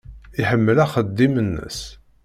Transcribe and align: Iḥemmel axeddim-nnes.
Iḥemmel 0.41 0.77
axeddim-nnes. 0.85 1.79